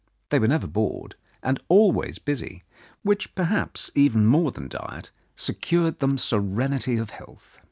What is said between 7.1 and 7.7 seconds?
health.